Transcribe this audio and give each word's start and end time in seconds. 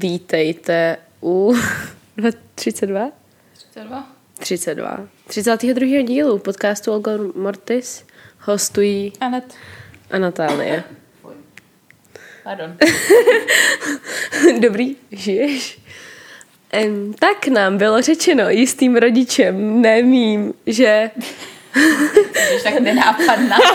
Vítejte 0.00 0.96
u 1.22 1.54
32? 2.54 3.10
32. 3.54 4.08
32. 4.38 5.08
32. 5.26 6.02
dílu 6.02 6.38
podcastu 6.38 6.92
Olga 6.92 7.12
Mortis 7.34 8.04
hostují 8.40 9.12
Anet. 9.20 9.54
a 10.10 10.18
Natálie. 10.18 10.84
Pardon. 12.44 12.76
Dobrý, 14.60 14.96
žiješ? 15.12 15.80
Em, 16.72 17.14
tak 17.14 17.48
nám 17.48 17.78
bylo 17.78 18.02
řečeno 18.02 18.48
jistým 18.48 18.96
rodičem, 18.96 19.82
ne 19.82 20.02
mým, 20.02 20.54
že, 20.66 21.10
Jsi 22.34 22.64
tak 22.64 22.80
nenápadná. 22.80 23.56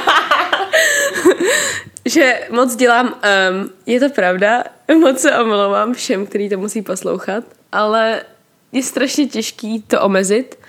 že 2.05 2.47
moc 2.49 2.75
dělám, 2.75 3.07
um, 3.07 3.69
je 3.85 3.99
to 3.99 4.09
pravda, 4.09 4.63
moc 4.87 5.19
se 5.19 5.39
omlouvám 5.39 5.93
všem, 5.93 6.25
kteří 6.25 6.49
to 6.49 6.57
musí 6.57 6.81
poslouchat, 6.81 7.43
ale 7.71 8.23
je 8.71 8.83
strašně 8.83 9.27
těžký 9.27 9.81
to 9.81 10.01
omezit 10.01 10.59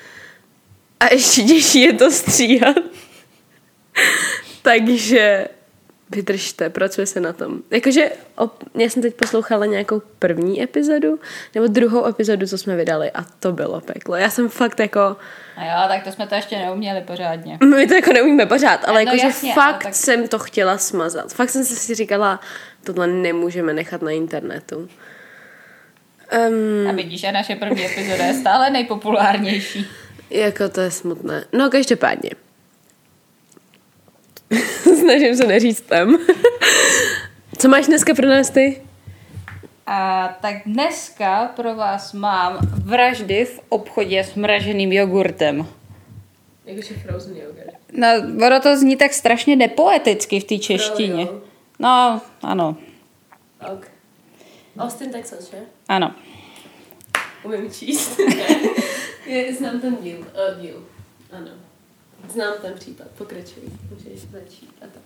a 1.01 1.13
ještě 1.13 1.43
těžší 1.43 1.81
je 1.81 1.93
to 1.93 2.11
stříhat. 2.11 2.77
Takže 4.63 5.49
vydržte, 6.11 6.71
pracuje 6.71 7.07
se 7.07 7.21
na 7.21 7.33
tom. 7.33 7.59
Jakože 7.71 8.11
op, 8.37 8.65
já 8.75 8.89
jsem 8.89 9.03
teď 9.03 9.15
poslouchala 9.15 9.67
nějakou 9.67 10.03
první 10.19 10.63
epizodu, 10.63 11.19
nebo 11.55 11.67
druhou 11.67 12.07
epizodu, 12.07 12.47
co 12.47 12.59
jsme 12.59 12.77
vydali 12.77 13.11
a 13.11 13.25
to 13.41 13.53
bylo 13.53 13.81
peklo. 13.81 14.17
Já 14.17 14.31
jsem 14.31 14.49
fakt 14.49 14.81
jako, 14.81 15.01
A 15.57 15.65
jo, 15.65 15.89
tak 15.89 16.05
to 16.05 16.13
jsme 16.13 16.27
to 16.27 16.35
ještě 16.35 16.59
neuměli 16.59 17.01
pořádně. 17.01 17.59
my 17.77 17.87
to 17.87 17.95
jako 17.95 18.13
neumíme 18.13 18.47
pořád, 18.47 18.81
ale 18.89 19.05
No 19.05 19.11
jakože 19.11 19.27
jasně, 19.27 19.55
fakt 19.55 19.75
ale 19.75 19.83
tak- 19.85 19.95
jsem 19.95 20.29
to 20.29 20.39
chtěla 20.39 20.79
smazat. 20.79 21.33
Fakt 21.33 21.51
jsem 21.51 21.65
si 21.65 21.95
říkala, 21.95 22.41
tohle 22.85 23.07
nemůžeme 23.07 23.73
nechat 23.73 24.03
na 24.03 24.11
internetu. 24.11 24.89
Um, 26.49 26.89
A 26.89 26.93
vidíš, 26.93 27.21
že 27.21 27.33
naše 27.33 27.57
první 27.57 27.87
epizoda 27.87 28.25
je 28.25 28.35
stále 28.35 28.71
nejpopulárnější. 28.71 29.87
Jako 30.31 30.69
to 30.69 30.81
je 30.81 30.91
smutné. 30.91 31.45
No, 31.53 31.71
každopádně. 31.71 32.31
Snažím 35.01 35.37
se 35.37 35.47
neříct 35.47 35.87
tam. 35.87 36.19
Co 37.59 37.69
máš 37.69 37.87
dneska 37.87 38.15
pro 38.15 38.27
nás 38.29 38.51
ty? 38.51 38.83
A 39.87 40.29
tak 40.43 40.57
dneska 40.67 41.53
pro 41.57 41.75
vás 41.75 42.13
mám 42.13 42.59
vraždy 42.85 43.45
v 43.45 43.61
obchodě 43.69 44.25
s 44.25 44.35
mraženým 44.35 44.93
jogurtem. 44.93 45.67
Jakože 46.65 46.95
frozen 46.95 47.37
yogurt. 47.37 47.75
No, 47.93 48.09
ono 48.47 48.61
to 48.61 48.77
zní 48.77 48.97
tak 48.97 49.13
strašně 49.13 49.57
nepoeticky 49.57 50.41
v 50.41 50.45
té 50.45 50.59
češtině. 50.59 51.29
No, 51.79 52.21
ano, 52.43 52.77
Ok. 53.73 53.87
Austin, 54.79 55.11
Texas, 55.11 55.51
že? 55.51 55.57
ano. 55.89 56.15
Umím 57.45 57.71
číst. 57.71 58.19
Je, 59.27 59.55
znám 59.55 59.81
ten 59.81 59.97
díl. 59.97 60.19
Uh, 60.19 60.61
díl. 60.63 60.85
Ano. 61.33 61.51
Znám 62.33 62.53
ten 62.63 62.75
případ. 62.75 63.07
Pokračuj. 63.19 63.63
Můžeš 63.91 64.21
začít 64.21 64.71
a 64.83 64.85
tak. 64.85 65.03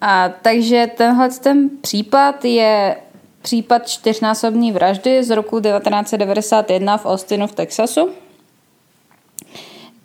A 0.00 0.28
takže 0.28 0.90
tenhle 0.96 1.30
ten 1.30 1.70
případ 1.80 2.44
je 2.44 2.96
případ 3.42 3.88
čtyřnásobné 3.88 4.72
vraždy 4.72 5.24
z 5.24 5.30
roku 5.30 5.60
1991 5.60 6.96
v 6.96 7.06
Austinu 7.06 7.46
v 7.46 7.52
Texasu, 7.52 8.10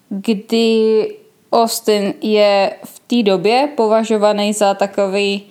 kdy 0.10 1.08
Austin 1.52 2.14
je 2.22 2.76
v 2.86 3.00
té 3.00 3.24
době 3.24 3.70
považovaný 3.78 4.54
za 4.54 4.74
takový 4.74 5.48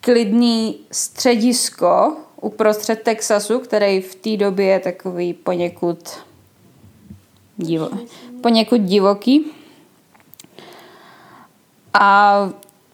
klidný 0.00 0.76
středisko 0.92 2.16
uprostřed 2.40 3.02
Texasu, 3.02 3.58
který 3.58 4.00
v 4.00 4.14
té 4.14 4.36
době 4.36 4.66
je 4.66 4.80
takový 4.80 5.34
poněkud, 5.34 5.98
divo, 7.56 7.90
poněkud 8.42 8.80
divoký. 8.80 9.44
A 11.94 12.34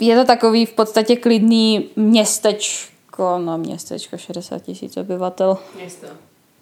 je 0.00 0.16
to 0.16 0.24
takový 0.24 0.66
v 0.66 0.72
podstatě 0.72 1.16
klidný 1.16 1.88
městečko, 1.96 3.38
no 3.38 3.58
městečko 3.58 4.16
60 4.16 4.58
tisíc 4.58 4.96
obyvatel, 4.96 5.58
Město. 5.76 6.06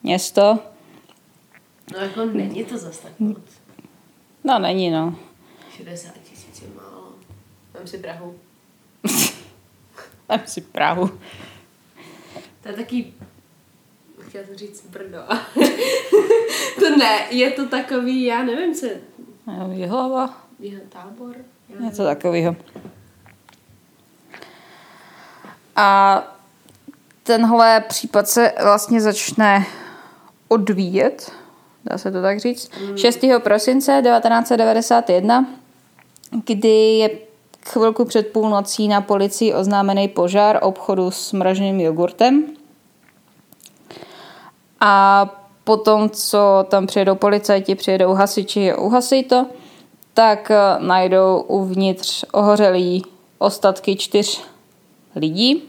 město. 0.02 0.58
No 1.92 1.98
jako 1.98 2.24
není 2.24 2.64
to 2.64 2.78
zas 2.78 2.98
tak 2.98 3.12
moc. 3.18 3.38
No 4.44 4.58
není 4.58 4.90
no. 4.90 5.14
60 5.76 6.12
tisíc 6.30 6.62
je 6.62 6.68
málo. 6.76 7.08
Mám 7.74 7.86
si 7.86 7.98
Prahu. 7.98 8.34
Tam 10.26 10.40
si 10.46 10.60
Prahu. 10.60 11.06
To 12.62 12.68
je 12.68 12.74
taky, 12.74 13.12
chtěla 14.28 14.46
jsem 14.46 14.56
říct 14.56 14.86
Brno. 14.86 15.18
to 16.78 16.96
ne, 16.96 17.26
je 17.30 17.50
to 17.50 17.66
takový, 17.68 18.24
já 18.24 18.42
nevím, 18.42 18.74
co 18.74 18.86
je 18.86 19.00
Jo, 19.58 19.70
Jihlava. 19.72 20.34
jeho 20.58 20.80
tábor. 20.88 21.36
Něco 21.80 22.04
takového. 22.04 22.56
A 25.76 26.22
tenhle 27.22 27.80
případ 27.80 28.28
se 28.28 28.52
vlastně 28.62 29.00
začne 29.00 29.66
odvíjet, 30.48 31.32
dá 31.84 31.98
se 31.98 32.10
to 32.10 32.22
tak 32.22 32.40
říct, 32.40 32.70
6. 32.96 33.18
prosince 33.38 34.02
1991, 34.04 35.46
kdy 36.44 36.68
je 36.98 37.10
chvilku 37.68 38.04
před 38.04 38.32
půlnocí 38.32 38.88
na 38.88 39.00
policii 39.00 39.54
oznámený 39.54 40.08
požár 40.08 40.58
obchodu 40.62 41.10
s 41.10 41.32
mraženým 41.32 41.80
jogurtem. 41.80 42.55
A 44.80 45.26
potom, 45.64 46.10
co 46.10 46.66
tam 46.68 46.86
přijedou 46.86 47.14
policajti, 47.14 47.74
přijedou 47.74 48.12
hasiči 48.12 48.72
a 48.72 48.76
uhasí 48.76 49.24
to, 49.24 49.46
tak 50.14 50.50
eh, 50.50 50.56
najdou 50.78 51.40
uvnitř 51.40 52.24
ohořelý 52.32 53.02
ostatky 53.38 53.96
čtyř 53.96 54.42
lidí, 55.16 55.62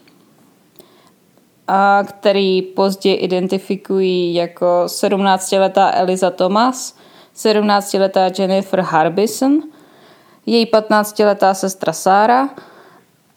a 1.68 2.04
který 2.08 2.62
později 2.62 3.16
identifikují 3.16 4.34
jako 4.34 4.84
17-letá 4.86 5.92
Eliza 5.94 6.32
Thomas, 6.32 6.96
17-letá 7.36 8.42
Jennifer 8.42 8.82
Harbison, 8.82 9.62
její 10.46 10.66
15-letá 10.66 11.54
sestra 11.54 11.94
Sára 11.94 12.50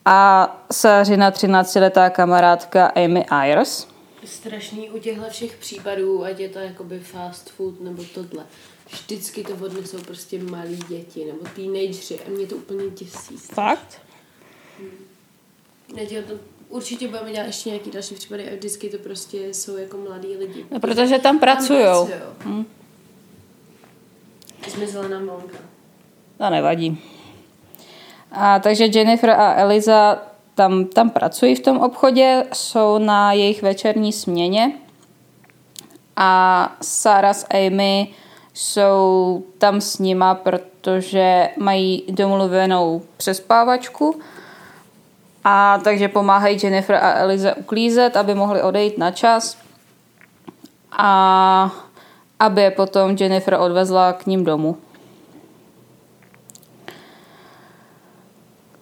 a 0.05 0.51
Sářina 0.73 1.31
13-letá 1.31 2.11
kamarádka 2.11 2.87
Amy 2.87 3.25
Ayers. 3.25 3.90
Strašný 4.25 4.91
u 4.91 4.99
těchto 4.99 5.31
všech 5.31 5.57
případů, 5.57 6.25
ať 6.25 6.39
je 6.39 6.49
to 6.49 6.59
jakoby 6.59 7.01
fast 7.01 7.51
food 7.51 7.81
nebo 7.81 8.05
tohle. 8.15 8.47
Vždycky 8.91 9.43
to 9.43 9.55
odnesou 9.65 9.99
prostě 9.99 10.39
malí 10.43 10.79
děti 10.89 11.25
nebo 11.25 11.39
teenageři 11.57 12.21
a 12.21 12.31
mě 12.31 12.47
to 12.47 12.57
úplně 12.57 12.91
děsí. 12.91 13.37
Fakt? 13.37 14.01
Já 15.97 16.23
to, 16.23 16.35
určitě 16.69 17.09
budeme 17.09 17.33
dělat 17.33 17.47
ještě 17.47 17.69
nějaký 17.69 17.91
další 17.91 18.15
případy 18.15 18.51
a 18.51 18.55
vždycky 18.55 18.89
to 18.89 18.99
prostě 18.99 19.55
jsou 19.55 19.77
jako 19.77 19.97
mladí 19.97 20.37
lidi. 20.37 20.67
No, 20.71 20.81
protože 20.81 21.19
tam 21.19 21.39
pracujou. 21.39 22.09
Hm. 22.45 22.65
Zmizela 24.69 25.09
nám 25.09 25.27
Monka. 25.27 25.59
To 26.39 26.51
nevadí. 26.51 27.03
A 28.33 28.59
takže 28.59 28.85
Jennifer 28.85 29.31
a 29.31 29.55
Eliza 29.55 30.30
tam, 30.61 30.85
tam 30.85 31.11
pracují 31.11 31.55
v 31.55 31.61
tom 31.61 31.79
obchodě, 31.79 32.45
jsou 32.53 32.99
na 32.99 33.33
jejich 33.33 33.63
večerní 33.63 34.13
směně 34.13 34.73
a 36.17 36.73
Sarah 36.81 37.37
s 37.37 37.47
Amy 37.51 38.09
jsou 38.55 39.43
tam 39.59 39.81
s 39.81 39.99
nima, 39.99 40.35
protože 40.35 41.49
mají 41.57 42.05
domluvenou 42.09 43.03
přespávačku 43.17 44.21
a 45.45 45.79
takže 45.85 46.09
pomáhají 46.09 46.59
Jennifer 46.63 46.97
a 46.97 47.15
Elize 47.15 47.55
uklízet, 47.55 48.17
aby 48.17 48.35
mohli 48.35 48.63
odejít 48.63 48.99
na 48.99 49.11
čas 49.11 49.57
a 50.93 51.73
aby 52.39 52.63
je 52.63 52.71
potom 52.71 53.17
Jennifer 53.21 53.55
odvezla 53.55 54.13
k 54.13 54.27
ním 54.27 54.45
domů. 54.45 54.77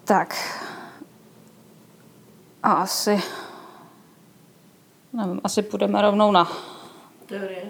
Tak. 0.04 0.34
A 2.68 2.72
asi... 2.72 3.22
Nevím, 5.12 5.40
asi 5.44 5.62
půjdeme 5.62 6.02
rovnou 6.02 6.32
na... 6.32 6.48
Teorie. 7.26 7.62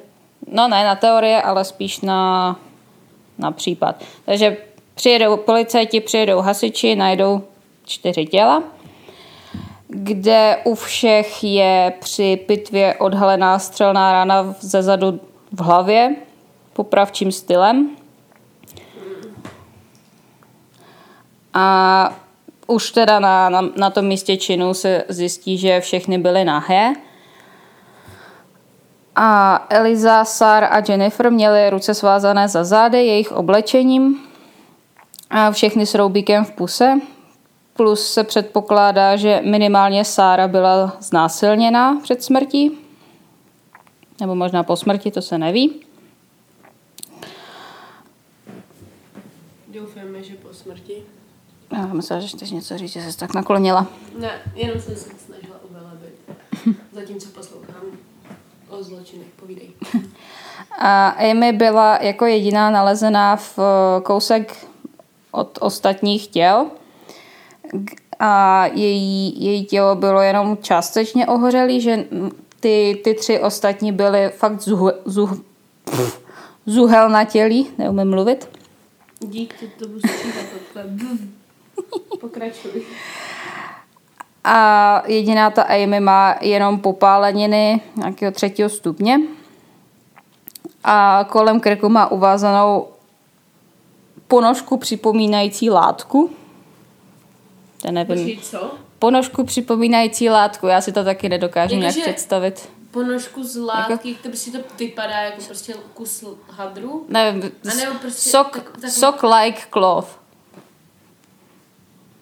No 0.53 0.69
ne 0.69 0.85
na 0.85 0.95
teorie, 0.95 1.43
ale 1.43 1.65
spíš 1.65 2.00
na, 2.00 2.56
na 3.39 3.53
případ. 3.53 4.05
Takže 4.25 4.56
přijedou 4.95 5.37
policajti, 5.37 6.00
přijedou 6.00 6.41
hasiči, 6.41 6.97
najdou 6.97 7.43
čtyři 7.85 8.27
těla, 8.27 8.62
kde 9.89 10.62
u 10.65 10.75
všech 10.75 11.45
je 11.45 11.93
při 12.00 12.45
pitvě 12.47 12.95
odhalená 12.95 13.59
střelná 13.59 14.12
rána 14.12 14.55
ze 14.61 14.83
zadu 14.83 15.21
v 15.53 15.61
hlavě 15.62 16.17
popravčím 16.73 17.33
stylem. 17.33 17.97
A 21.55 22.28
už 22.69 22.91
teda 22.91 23.20
na, 23.20 23.49
na, 23.49 23.61
na 23.76 23.91
tom 23.91 24.06
místě 24.06 24.37
činu 24.37 24.75
se 24.75 25.05
zjistí, 25.09 25.59
že 25.59 25.81
všechny 25.81 26.19
byly 26.19 26.44
nahé 26.44 26.93
A 29.17 29.67
Eliza, 29.70 30.25
Sar 30.25 30.65
a 30.65 30.82
Jennifer 30.88 31.32
měly 31.32 31.70
ruce 31.70 31.94
svázané 31.94 32.49
za 32.49 32.65
zády 32.65 33.06
jejich 33.06 33.32
oblečením 33.32 34.20
a 35.31 35.50
všechny 35.50 35.87
s 35.87 35.94
roubíkem 35.94 36.44
v 36.44 36.53
puse. 36.53 37.00
Plus 37.73 38.12
se 38.12 38.25
předpokládá, 38.25 39.17
že 39.17 39.41
minimálně 39.44 40.05
Sára 40.05 40.49
byla 40.49 40.97
znásilněná 41.00 42.00
před 42.03 42.23
smrtí. 42.23 42.79
Nebo 44.21 44.35
možná 44.35 44.62
po 44.62 44.76
smrti, 44.76 45.11
to 45.11 45.23
se 45.23 45.38
neví. 45.38 45.81
Doufáme, 49.69 50.23
že 50.23 50.35
po 50.35 50.55
smrti. 50.55 51.18
Já 51.73 51.87
myslím, 51.87 52.20
že 52.20 52.29
chceš 52.29 52.50
něco 52.50 52.79
říct, 52.79 52.93
že 52.93 53.12
jsi 53.12 53.19
tak 53.19 53.35
naklonila. 53.35 53.87
Ne, 54.19 54.31
jenom 54.55 54.81
jsem 54.81 54.97
se 54.97 55.09
snažila 55.26 55.56
uvelebit. 55.70 56.15
Zatímco 56.93 57.29
poslouchám 57.29 57.82
o 58.69 58.82
zločinech, 58.82 59.29
povídej. 59.41 59.70
A 60.79 61.09
Amy 61.09 61.53
byla 61.53 61.99
jako 62.03 62.26
jediná 62.26 62.70
nalezená 62.70 63.37
v 63.37 63.59
eh, 63.59 64.00
kousek 64.00 64.67
od 65.31 65.59
ostatních 65.61 66.26
těl 66.26 66.67
a 68.19 68.67
její, 68.67 69.44
její 69.44 69.64
tělo 69.64 69.94
bylo 69.94 70.21
jenom 70.21 70.59
částečně 70.62 71.26
ohořelý, 71.26 71.81
že 71.81 72.05
ty, 72.61 73.00
ty 73.05 73.14
tři 73.14 73.41
ostatní 73.41 73.93
byly 73.93 74.29
fakt 74.29 74.61
zuh, 74.61 74.91
zuh, 75.05 75.41
pff, 75.85 76.21
zuhel 76.67 77.09
na 77.09 77.25
tělí, 77.25 77.71
neumím 77.79 78.11
mluvit. 78.11 78.49
Dík, 79.21 79.55
ty 79.61 79.67
to 79.79 79.88
budu 79.88 80.00
Pokračuj. 82.21 82.83
A 84.45 85.03
jediná 85.07 85.51
ta 85.51 85.63
Amy 85.63 86.01
má 86.01 86.37
jenom 86.41 86.81
popáleniny 86.81 87.81
nějakého 87.97 88.33
třetího 88.33 88.69
stupně. 88.69 89.21
A 90.85 91.27
kolem 91.31 91.61
krku 91.61 91.89
má 91.89 92.11
uvázanou 92.11 92.89
ponožku 94.29 94.77
připomínající 94.77 95.71
látku. 95.71 96.31
To 97.83 97.91
nevím. 97.93 98.17
Počkej, 98.17 98.39
co? 98.43 98.71
Ponožku 98.99 99.45
připomínající 99.45 100.31
látku, 100.31 100.67
já 100.67 100.81
si 100.81 100.93
to 100.93 101.05
taky 101.05 101.29
nedokážu 101.29 101.75
Jako, 101.75 101.81
nějak 101.81 101.95
představit. 102.01 102.69
Ponožku 102.91 103.45
z 103.45 103.57
látky, 103.57 103.93
jako... 104.11 104.23
to 104.23 104.29
prostě 104.29 104.51
to 104.51 104.59
vypadá 104.79 105.15
jako 105.21 105.43
prostě 105.47 105.75
kus 105.95 106.25
hadru. 106.51 107.07
Nevím, 107.09 107.53
A 107.73 107.75
nebo 107.75 107.99
prostě 107.99 108.31
sok, 108.31 108.51
tak- 108.51 108.65
takový- 108.71 108.91
sok 108.93 109.23
like 109.23 109.61
cloth. 109.73 110.19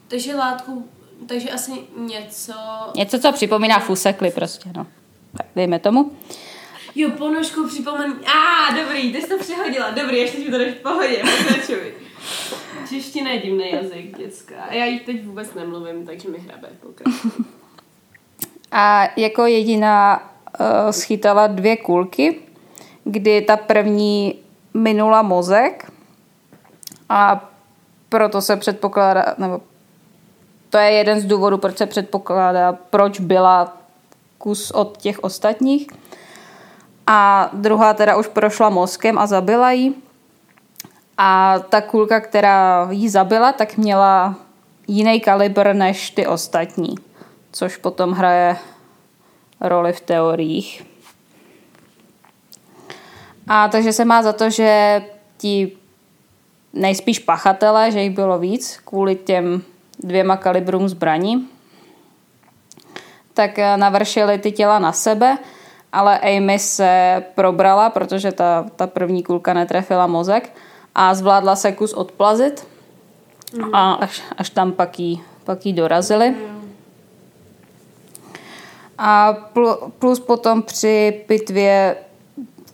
Takže 0.08 0.34
látku, 0.34 0.88
takže 1.28 1.50
asi 1.50 1.72
něco... 1.96 2.52
Něco, 2.96 3.18
co 3.18 3.32
připomíná 3.32 3.80
fusekly 3.80 4.30
prostě, 4.30 4.70
no. 4.76 4.86
Tak 5.36 5.46
dejme 5.56 5.78
tomu. 5.78 6.12
Jo, 6.94 7.10
ponožku 7.10 7.68
připomen... 7.68 8.14
A, 8.26 8.32
ah, 8.32 8.76
dobrý, 8.76 9.12
ty 9.12 9.22
jsi 9.22 9.28
to 9.28 9.38
přehodila. 9.38 9.90
Dobrý, 9.90 10.18
ještě 10.18 10.38
ti 10.38 10.50
to 10.50 10.58
jdeš 10.58 10.74
v 10.74 10.82
pohodě, 10.82 11.22
pokračuj. 11.38 11.94
Čeština 12.88 13.30
je 13.30 13.40
divný 13.40 13.70
jazyk, 13.72 14.18
dětská. 14.18 14.54
A 14.68 14.74
já 14.74 14.84
ji 14.84 15.00
teď 15.00 15.24
vůbec 15.24 15.54
nemluvím, 15.54 16.06
takže 16.06 16.28
mi 16.28 16.38
hrabe. 16.38 16.68
Pokračuj. 16.80 17.30
A 18.72 19.08
jako 19.16 19.46
jediná 19.46 20.30
uh, 20.60 20.90
schytala 20.90 21.46
dvě 21.46 21.76
kulky, 21.76 22.40
kdy 23.04 23.42
ta 23.42 23.56
první 23.56 24.34
minula 24.74 25.22
mozek 25.22 25.92
a 27.08 27.50
proto 28.08 28.42
se 28.42 28.56
předpokládá, 28.56 29.34
nebo 29.38 29.60
to 30.76 30.80
je 30.80 30.92
jeden 30.92 31.20
z 31.20 31.24
důvodů, 31.24 31.58
proč 31.58 31.78
se 31.78 31.86
předpokládá, 31.86 32.72
proč 32.72 33.20
byla 33.20 33.76
kus 34.38 34.70
od 34.70 34.96
těch 34.96 35.18
ostatních. 35.24 35.86
A 37.06 37.50
druhá 37.52 37.94
teda 37.94 38.16
už 38.16 38.28
prošla 38.28 38.70
mozkem 38.70 39.18
a 39.18 39.26
zabila 39.26 39.72
ji. 39.72 39.94
A 41.18 41.58
ta 41.68 41.80
kulka, 41.80 42.20
která 42.20 42.88
ji 42.90 43.08
zabila, 43.08 43.52
tak 43.52 43.76
měla 43.76 44.34
jiný 44.88 45.20
kalibr 45.20 45.74
než 45.74 46.10
ty 46.10 46.26
ostatní, 46.26 46.94
což 47.52 47.76
potom 47.76 48.12
hraje 48.12 48.56
roli 49.60 49.92
v 49.92 50.00
teoriích. 50.00 50.86
A 53.48 53.68
takže 53.68 53.92
se 53.92 54.04
má 54.04 54.22
za 54.22 54.32
to, 54.32 54.50
že 54.50 55.02
ti 55.38 55.72
nejspíš 56.72 57.18
pachatele, 57.18 57.90
že 57.92 58.02
jich 58.02 58.14
bylo 58.14 58.38
víc 58.38 58.80
kvůli 58.84 59.16
těm 59.16 59.62
dvěma 59.98 60.36
kalibrům 60.36 60.88
zbraní, 60.88 61.48
tak 63.34 63.58
eh, 63.58 63.76
navršili 63.76 64.38
ty 64.38 64.52
těla 64.52 64.78
na 64.78 64.92
sebe, 64.92 65.38
ale 65.92 66.18
Amy 66.18 66.58
se 66.58 67.22
probrala, 67.34 67.90
protože 67.90 68.32
ta, 68.32 68.66
ta 68.76 68.86
první 68.86 69.22
kulka 69.22 69.54
netrefila 69.54 70.06
mozek 70.06 70.52
a 70.94 71.14
zvládla 71.14 71.56
se 71.56 71.72
kus 71.72 71.92
odplazit 71.92 72.66
a 73.72 73.92
až, 73.92 74.22
až 74.36 74.50
tam 74.50 74.72
pak 74.72 74.98
jí, 74.98 75.22
pak 75.44 75.66
jí 75.66 75.72
dorazili. 75.72 76.34
A 78.98 79.36
plu- 79.54 79.90
plus 79.98 80.20
potom 80.20 80.62
při 80.62 81.24
pitvě 81.26 81.96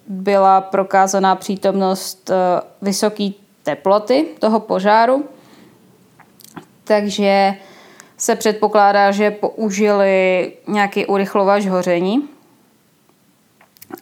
byla 0.07 0.61
prokázaná 0.61 1.37
přítomnost 1.37 2.31
eh, 2.31 2.61
vysoké 2.83 3.29
teploty 3.63 4.27
toho 4.39 4.61
požáru, 4.61 5.25
takže 6.85 7.55
se 8.17 8.37
předpokládá, 8.37 9.11
že 9.11 9.31
použili 9.31 10.53
nějaký 10.69 11.07
urychlovač 11.07 11.67
hoření 11.67 12.29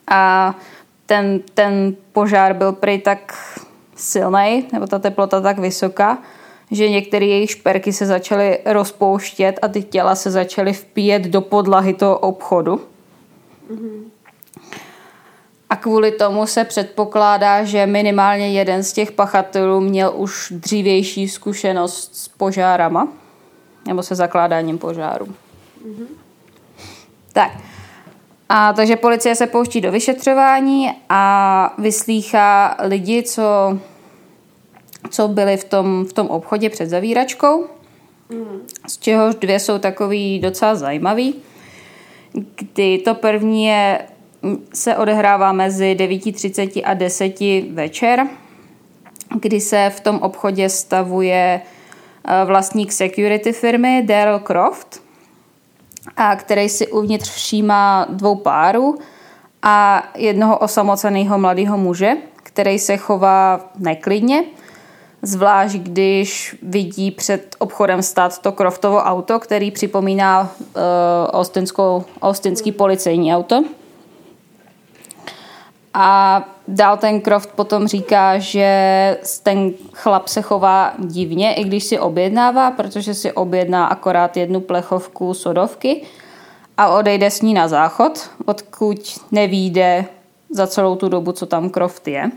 a 0.07 0.55
ten, 1.05 1.39
ten 1.53 1.95
požár 2.11 2.53
byl 2.53 2.71
prý 2.71 2.99
tak 2.99 3.33
silný, 3.95 4.67
nebo 4.73 4.87
ta 4.87 4.99
teplota 4.99 5.41
tak 5.41 5.59
vysoká, 5.59 6.17
že 6.71 6.89
některé 6.89 7.25
jejich 7.25 7.51
šperky 7.51 7.93
se 7.93 8.05
začaly 8.05 8.59
rozpouštět 8.65 9.59
a 9.61 9.67
ty 9.67 9.83
těla 9.83 10.15
se 10.15 10.31
začaly 10.31 10.73
vpíjet 10.73 11.21
do 11.21 11.41
podlahy 11.41 11.93
toho 11.93 12.19
obchodu. 12.19 12.81
A 15.71 15.75
kvůli 15.75 16.11
tomu 16.11 16.47
se 16.47 16.63
předpokládá, 16.63 17.63
že 17.63 17.85
minimálně 17.85 18.51
jeden 18.51 18.83
z 18.83 18.93
těch 18.93 19.11
pachatelů 19.11 19.79
měl 19.79 20.13
už 20.15 20.53
dřívější 20.55 21.29
zkušenost 21.29 22.15
s 22.15 22.27
požárama, 22.27 23.07
nebo 23.87 24.03
se 24.03 24.15
zakládáním 24.15 24.77
požáru. 24.77 25.27
Tak. 27.33 27.51
A 28.49 28.73
takže 28.73 28.95
policie 28.95 29.35
se 29.35 29.47
pouští 29.47 29.81
do 29.81 29.91
vyšetřování 29.91 30.91
a 31.09 31.73
vyslýchá 31.77 32.77
lidi, 32.79 33.23
co, 33.23 33.79
co 35.09 35.27
byli 35.27 35.57
v 35.57 35.63
tom, 35.63 36.05
v 36.05 36.13
tom 36.13 36.27
obchodě 36.27 36.69
před 36.69 36.89
zavíračkou, 36.89 37.67
z 38.87 38.97
čehož 38.97 39.35
dvě 39.35 39.59
jsou 39.59 39.79
takový 39.79 40.39
docela 40.39 40.75
zajímavý. 40.75 41.35
Kdy 42.55 42.97
to 42.97 43.15
první 43.15 43.65
je, 43.65 43.99
se 44.73 44.97
odehrává 44.97 45.51
mezi 45.51 45.95
9.30 45.99 46.81
a 46.85 46.93
10 46.93 47.39
večer, 47.73 48.27
kdy 49.39 49.61
se 49.61 49.91
v 49.95 49.99
tom 49.99 50.19
obchodě 50.19 50.69
stavuje 50.69 51.61
eh, 51.61 52.45
vlastník 52.45 52.91
security 52.91 53.53
firmy 53.53 54.03
Daryl 54.05 54.39
Croft, 54.39 55.01
a 56.17 56.35
který 56.35 56.69
si 56.69 56.87
uvnitř 56.87 57.29
všímá 57.29 58.07
dvou 58.09 58.35
párů 58.35 58.97
a 59.61 60.07
jednoho 60.15 60.57
osamoceného 60.57 61.37
mladého 61.37 61.77
muže, 61.77 62.13
který 62.35 62.79
se 62.79 62.97
chová 62.97 63.69
neklidně, 63.77 64.43
zvlášť 65.21 65.75
když 65.75 66.55
vidí 66.61 67.11
před 67.11 67.55
obchodem 67.59 68.01
stát 68.03 68.39
to 68.39 68.51
Croftovo 68.51 68.97
auto, 68.97 69.39
který 69.39 69.71
připomíná 69.71 70.41
uh, 70.41 70.81
austinskou, 71.31 72.03
austinský 72.21 72.71
policejní 72.71 73.35
auto. 73.35 73.63
A 75.93 76.43
dál 76.67 76.97
ten 76.97 77.21
Croft 77.21 77.49
potom 77.49 77.87
říká, 77.87 78.37
že 78.37 78.67
ten 79.43 79.71
chlap 79.93 80.27
se 80.27 80.41
chová 80.41 80.93
divně, 80.97 81.53
i 81.53 81.63
když 81.63 81.83
si 81.83 81.99
objednává, 81.99 82.71
protože 82.71 83.13
si 83.13 83.31
objedná 83.31 83.85
akorát 83.85 84.37
jednu 84.37 84.61
plechovku 84.61 85.33
sodovky 85.33 86.01
a 86.77 86.89
odejde 86.89 87.31
s 87.31 87.41
ní 87.41 87.53
na 87.53 87.67
záchod, 87.67 88.29
odkud 88.45 88.99
nevíde 89.31 90.05
za 90.49 90.67
celou 90.67 90.95
tu 90.95 91.09
dobu, 91.09 91.31
co 91.31 91.45
tam 91.45 91.69
Croft 91.69 92.07
je. 92.07 92.31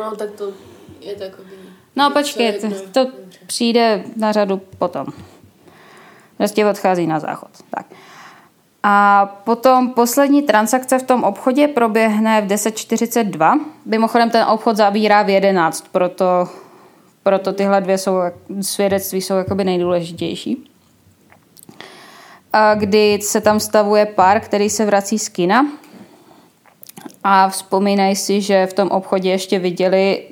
No, 0.00 0.16
tak 0.16 0.30
to 0.30 0.52
je 1.00 1.14
takový... 1.14 1.50
No 1.96 2.10
počkej, 2.10 2.52
to, 2.60 2.68
to 2.92 3.10
přijde 3.46 4.04
na 4.16 4.32
řadu 4.32 4.60
potom. 4.78 5.06
Prostě 6.36 6.66
odchází 6.66 7.06
na 7.06 7.20
záchod. 7.20 7.50
Tak. 7.70 7.86
A 8.82 9.26
potom 9.44 9.90
poslední 9.90 10.42
transakce 10.42 10.98
v 10.98 11.02
tom 11.02 11.24
obchodě 11.24 11.68
proběhne 11.68 12.42
v 12.42 12.46
10.42. 12.46 13.60
Mimochodem 13.86 14.30
ten 14.30 14.44
obchod 14.44 14.76
zavírá 14.76 15.22
v 15.22 15.28
11, 15.28 15.84
proto, 15.92 16.48
proto 17.22 17.52
tyhle 17.52 17.80
dvě 17.80 17.98
jsou, 17.98 18.16
svědectví 18.60 19.20
jsou 19.20 19.34
jakoby 19.34 19.64
nejdůležitější. 19.64 20.70
A 22.52 22.74
kdy 22.74 23.18
se 23.22 23.40
tam 23.40 23.60
stavuje 23.60 24.06
pár, 24.06 24.40
který 24.40 24.70
se 24.70 24.86
vrací 24.86 25.18
z 25.18 25.28
kina 25.28 25.66
a 27.24 27.48
vzpomínají 27.48 28.16
si, 28.16 28.40
že 28.40 28.66
v 28.66 28.72
tom 28.72 28.88
obchodě 28.88 29.30
ještě 29.30 29.58
viděli 29.58 30.24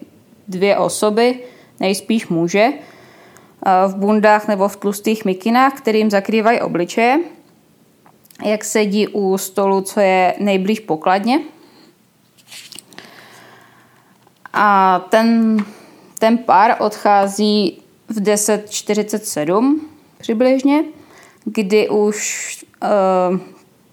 dvě 0.48 0.76
osoby, 0.76 1.40
nejspíš 1.80 2.28
muže, 2.28 2.68
v 3.86 3.94
bundách 3.96 4.48
nebo 4.48 4.68
v 4.68 4.76
tlustých 4.76 5.24
mikinách, 5.24 5.74
kterým 5.74 6.10
zakrývají 6.10 6.60
obličeje, 6.60 7.20
jak 8.44 8.64
sedí 8.64 9.08
u 9.08 9.38
stolu, 9.38 9.80
co 9.80 10.00
je 10.00 10.34
nejblíž 10.38 10.80
pokladně. 10.80 11.40
A 14.52 14.98
ten, 15.08 15.56
ten 16.18 16.38
pár 16.38 16.76
odchází 16.80 17.82
v 18.08 18.20
10.47 18.20 19.80
přibližně, 20.18 20.84
kdy 21.44 21.88
už 21.88 22.48
uh, 22.82 23.38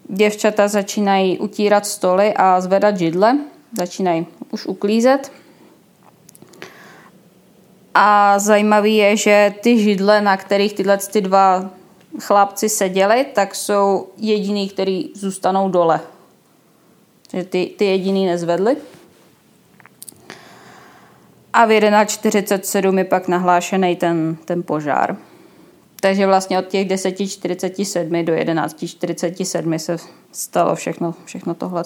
děvčata 0.09 0.67
začínají 0.67 1.39
utírat 1.39 1.85
stoly 1.85 2.33
a 2.33 2.61
zvedat 2.61 2.97
židle, 2.97 3.37
začínají 3.77 4.27
už 4.51 4.65
uklízet. 4.65 5.31
A 7.93 8.39
zajímavý 8.39 8.95
je, 8.95 9.17
že 9.17 9.53
ty 9.61 9.79
židle, 9.79 10.21
na 10.21 10.37
kterých 10.37 10.73
tyhle 10.73 10.97
ty 10.97 11.21
dva 11.21 11.69
chlapci 12.19 12.69
seděli, 12.69 13.25
tak 13.34 13.55
jsou 13.55 14.07
jediný, 14.17 14.69
který 14.69 15.10
zůstanou 15.13 15.69
dole. 15.69 16.01
Že 17.34 17.43
ty, 17.43 17.74
ty 17.77 17.86
jediný 17.86 18.25
nezvedli. 18.25 18.77
A 21.53 21.65
v 21.65 21.69
11.47 21.69 22.98
je 22.98 23.03
pak 23.03 23.27
nahlášený 23.27 23.95
ten, 23.95 24.38
ten 24.45 24.63
požár. 24.63 25.17
Takže 26.00 26.27
vlastně 26.27 26.60
od 26.60 26.67
těch 26.67 26.88
10.47 26.88 28.25
do 28.25 28.34
11.47 28.34 29.75
se 29.75 29.98
stalo 30.31 30.75
všechno, 30.75 31.13
všechno 31.25 31.55
tohle. 31.55 31.84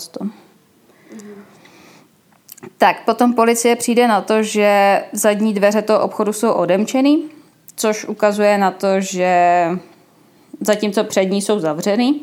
Tak, 2.77 3.05
potom 3.05 3.33
policie 3.33 3.75
přijde 3.75 4.07
na 4.07 4.21
to, 4.21 4.43
že 4.43 5.03
zadní 5.12 5.53
dveře 5.53 5.81
toho 5.81 6.00
obchodu 6.00 6.33
jsou 6.33 6.51
odemčený, 6.51 7.29
což 7.75 8.05
ukazuje 8.05 8.57
na 8.57 8.71
to, 8.71 9.01
že 9.01 9.65
zatímco 10.61 11.03
přední 11.03 11.41
jsou 11.41 11.59
zavřený, 11.59 12.21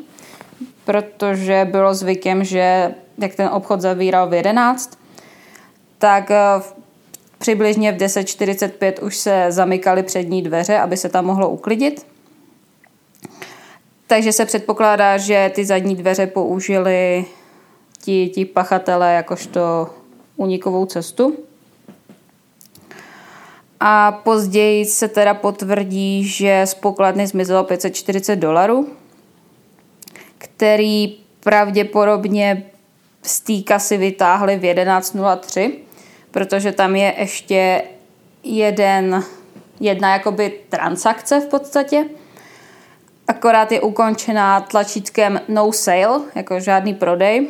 protože 0.85 1.67
bylo 1.71 1.93
zvykem, 1.93 2.43
že 2.43 2.95
jak 3.17 3.35
ten 3.35 3.47
obchod 3.47 3.81
zavíral 3.81 4.29
v 4.29 4.33
11, 4.33 4.99
tak 5.97 6.31
eh, 6.31 6.37
přibližně 7.37 7.91
v 7.91 7.97
10.45 7.97 9.05
už 9.05 9.17
se 9.17 9.45
zamykaly 9.49 10.03
přední 10.03 10.41
dveře, 10.41 10.77
aby 10.77 10.97
se 10.97 11.09
tam 11.09 11.25
mohlo 11.25 11.49
uklidit. 11.49 12.05
Takže 14.07 14.33
se 14.33 14.45
předpokládá, 14.45 15.17
že 15.17 15.51
ty 15.55 15.65
zadní 15.65 15.95
dveře 15.95 16.27
použili 16.27 17.25
ti, 18.01 18.29
ti 18.29 18.45
pachatelé 18.45 19.13
jakožto 19.13 19.89
unikovou 20.35 20.85
cestu. 20.85 21.37
A 23.79 24.11
později 24.11 24.85
se 24.85 25.07
teda 25.07 25.33
potvrdí, 25.33 26.23
že 26.23 26.61
z 26.65 26.73
pokladny 26.73 27.27
zmizelo 27.27 27.63
540 27.63 28.35
dolarů, 28.35 28.89
který 30.37 31.17
pravděpodobně 31.39 32.63
z 33.21 33.39
té 33.39 33.61
kasy 33.61 33.97
vytáhli 33.97 34.59
v 34.59 34.61
11.03, 34.61 35.71
protože 36.31 36.71
tam 36.71 36.95
je 36.95 37.13
ještě 37.17 37.83
jeden, 38.43 39.23
jedna 39.79 40.13
jakoby 40.13 40.59
transakce 40.69 41.39
v 41.39 41.45
podstatě, 41.45 42.05
akorát 43.27 43.71
je 43.71 43.81
ukončená 43.81 44.61
tlačítkem 44.61 45.41
no 45.47 45.71
sale, 45.71 46.21
jako 46.35 46.59
žádný 46.59 46.93
prodej. 46.93 47.47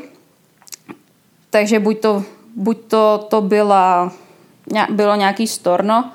Takže 1.50 1.80
buď 1.80 2.00
to, 2.00 2.24
buď 2.56 2.78
to, 2.88 3.26
to 3.30 3.42
byla, 3.42 4.12
bylo 4.90 5.16
nějaký 5.16 5.48
storno, 5.48 6.12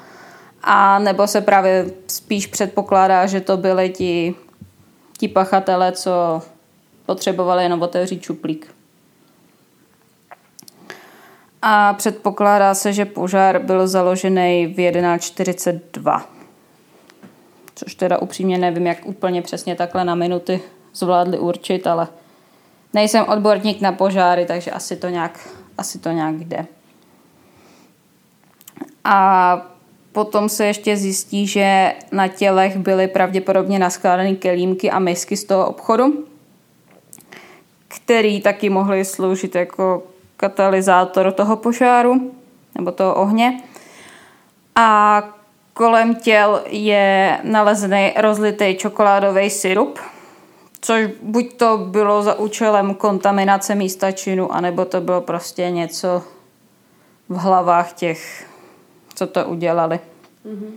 a 0.62 0.98
nebo 0.98 1.26
se 1.26 1.40
právě 1.40 1.86
spíš 2.06 2.46
předpokládá, 2.46 3.26
že 3.26 3.40
to 3.40 3.56
byli 3.56 3.90
ti, 3.90 4.34
ti 5.18 5.28
pachatele, 5.28 5.92
co 5.92 6.42
potřebovali 7.06 7.62
jenom 7.62 7.82
otevřít 7.82 8.22
čuplík. 8.22 8.74
A 11.62 11.94
předpokládá 11.94 12.74
se, 12.74 12.92
že 12.92 13.04
požár 13.04 13.62
byl 13.62 13.88
založený 13.88 14.66
v 14.66 14.76
11.42. 14.76 16.22
Což 17.74 17.94
teda 17.94 18.18
upřímně 18.18 18.58
nevím, 18.58 18.86
jak 18.86 19.06
úplně 19.06 19.42
přesně 19.42 19.74
takhle 19.74 20.04
na 20.04 20.14
minuty 20.14 20.60
zvládli 20.94 21.38
určit, 21.38 21.86
ale 21.86 22.08
nejsem 22.94 23.24
odborník 23.28 23.80
na 23.80 23.92
požáry, 23.92 24.46
takže 24.46 24.70
asi 24.70 24.96
to 24.96 25.08
nějak, 25.08 25.48
asi 25.78 25.98
to 25.98 26.10
nějak 26.10 26.34
jde. 26.34 26.66
A 29.04 29.72
Potom 30.12 30.48
se 30.48 30.66
ještě 30.66 30.96
zjistí, 30.96 31.46
že 31.46 31.94
na 32.12 32.28
tělech 32.28 32.76
byly 32.76 33.08
pravděpodobně 33.08 33.78
naskládány 33.78 34.36
kelímky 34.36 34.90
a 34.90 34.98
misky 34.98 35.36
z 35.36 35.44
toho 35.44 35.66
obchodu, 35.66 36.24
který 37.88 38.40
taky 38.40 38.70
mohly 38.70 39.04
sloužit 39.04 39.54
jako 39.54 40.02
katalyzátor 40.36 41.32
toho 41.32 41.56
požáru 41.56 42.32
nebo 42.74 42.92
toho 42.92 43.14
ohně. 43.14 43.60
A 44.76 45.22
kolem 45.74 46.14
těl 46.14 46.62
je 46.66 47.38
nalezený 47.42 48.12
rozlitý 48.16 48.76
čokoládový 48.76 49.50
syrup, 49.50 49.98
což 50.80 51.06
buď 51.22 51.56
to 51.56 51.78
bylo 51.78 52.22
za 52.22 52.34
účelem 52.34 52.94
kontaminace 52.94 53.74
místa 53.74 54.12
činu, 54.12 54.52
anebo 54.52 54.84
to 54.84 55.00
bylo 55.00 55.20
prostě 55.20 55.70
něco 55.70 56.22
v 57.28 57.36
hlavách 57.36 57.92
těch 57.92 58.51
co 59.26 59.32
to 59.32 59.44
udělali. 59.44 60.00
Mm-hmm. 60.46 60.72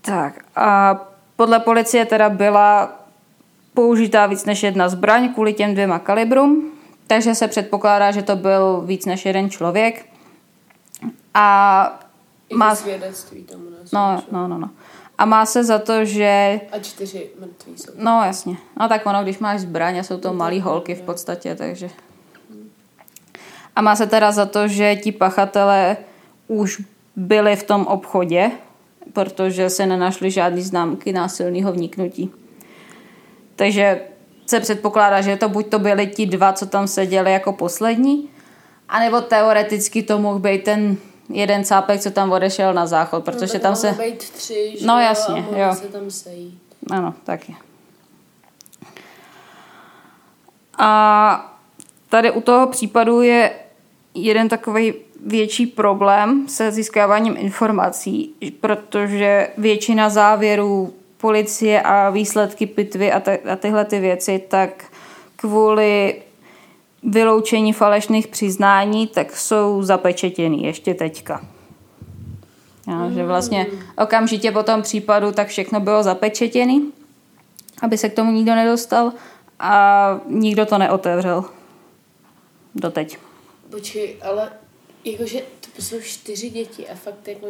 Tak 0.00 0.44
a 0.56 1.00
podle 1.36 1.60
policie 1.60 2.06
teda 2.06 2.30
byla 2.30 2.92
použitá 3.74 4.26
víc 4.26 4.44
než 4.44 4.62
jedna 4.62 4.88
zbraň 4.88 5.34
kvůli 5.34 5.54
těm 5.54 5.72
dvěma 5.72 5.98
kalibrům, 5.98 6.72
takže 7.06 7.34
se 7.34 7.48
předpokládá, 7.48 8.10
že 8.10 8.22
to 8.22 8.36
byl 8.36 8.80
víc 8.86 9.06
než 9.06 9.26
jeden 9.26 9.50
člověk. 9.50 10.06
A 11.34 12.00
má... 12.54 12.74
svědectví 12.74 13.42
tomu 13.44 13.64
no, 13.92 14.22
no, 14.30 14.48
no, 14.48 14.58
no. 14.58 14.70
A 15.18 15.24
má 15.24 15.46
se 15.46 15.64
za 15.64 15.78
to, 15.78 16.04
že... 16.04 16.60
A 16.72 16.78
čtyři 16.78 17.30
mrtví 17.40 17.78
jsou. 17.78 17.92
No 17.96 18.22
jasně. 18.26 18.56
No 18.80 18.88
tak 18.88 19.06
ono, 19.06 19.22
když 19.22 19.38
máš 19.38 19.60
zbraň 19.60 19.98
a 19.98 20.02
jsou 20.02 20.18
to 20.18 20.28
no, 20.28 20.34
malé 20.34 20.60
holky 20.60 20.94
v 20.94 21.02
podstatě, 21.02 21.54
takže 21.54 21.90
a 23.76 23.82
má 23.82 23.96
se 23.96 24.06
teda 24.06 24.32
za 24.32 24.46
to, 24.46 24.68
že 24.68 24.96
ti 24.96 25.12
pachatelé 25.12 25.96
už 26.48 26.82
byli 27.16 27.56
v 27.56 27.62
tom 27.62 27.86
obchodě, 27.86 28.50
protože 29.12 29.70
se 29.70 29.86
nenašly 29.86 30.30
žádné 30.30 30.62
známky 30.62 31.12
násilného 31.12 31.72
vniknutí. 31.72 32.30
Takže 33.56 34.00
se 34.46 34.60
předpokládá, 34.60 35.20
že 35.20 35.36
to 35.36 35.48
buď 35.48 35.66
to 35.66 35.78
byli 35.78 36.06
ti 36.06 36.26
dva, 36.26 36.52
co 36.52 36.66
tam 36.66 36.88
seděli 36.88 37.32
jako 37.32 37.52
poslední, 37.52 38.30
anebo 38.88 39.20
teoreticky 39.20 40.02
to 40.02 40.18
mohl 40.18 40.38
být 40.38 40.64
ten 40.64 40.96
jeden 41.28 41.64
cápek, 41.64 42.00
co 42.00 42.10
tam 42.10 42.32
odešel 42.32 42.74
na 42.74 42.86
záchod, 42.86 43.24
protože 43.24 43.54
no, 43.54 43.60
tam 43.60 43.76
se... 43.76 43.92
být 43.92 44.30
tři, 44.30 44.74
že 44.78 44.86
no 44.86 44.98
jasně, 45.00 45.44
a 45.52 45.58
jo. 45.58 45.74
se 45.74 45.88
tam 45.88 46.10
sejít. 46.10 46.62
Ano, 46.90 47.14
taky. 47.24 47.56
A 50.78 51.56
tady 52.08 52.30
u 52.30 52.40
toho 52.40 52.66
případu 52.66 53.22
je 53.22 53.50
jeden 54.14 54.48
takový 54.48 54.94
větší 55.26 55.66
problém 55.66 56.48
se 56.48 56.72
získáváním 56.72 57.36
informací, 57.38 58.34
protože 58.60 59.48
většina 59.58 60.08
závěrů 60.08 60.94
policie 61.16 61.82
a 61.82 62.10
výsledky 62.10 62.66
pitvy 62.66 63.12
a, 63.12 63.20
te, 63.20 63.38
a 63.38 63.56
tyhle 63.56 63.84
ty 63.84 64.00
věci, 64.00 64.44
tak 64.48 64.84
kvůli 65.36 66.22
vyloučení 67.02 67.72
falešných 67.72 68.28
přiznání, 68.28 69.06
tak 69.06 69.36
jsou 69.36 69.82
zapečetěný 69.82 70.64
ještě 70.64 70.94
teďka. 70.94 71.44
Já, 72.88 73.10
že 73.10 73.26
vlastně 73.26 73.66
okamžitě 73.98 74.52
po 74.52 74.62
tom 74.62 74.82
případu 74.82 75.32
tak 75.32 75.48
všechno 75.48 75.80
bylo 75.80 76.02
zapečetěný, 76.02 76.92
aby 77.82 77.98
se 77.98 78.08
k 78.08 78.14
tomu 78.14 78.32
nikdo 78.32 78.54
nedostal 78.54 79.12
a 79.60 80.20
nikdo 80.28 80.66
to 80.66 80.78
neotevřel. 80.78 81.44
Doteď. 82.74 83.18
Počkej, 83.74 84.16
ale 84.22 84.52
jakože 85.04 85.40
to 85.76 85.82
jsou 85.82 86.00
čtyři 86.00 86.50
děti 86.50 86.88
a 86.88 86.94
fakt 86.94 87.28
jako... 87.28 87.46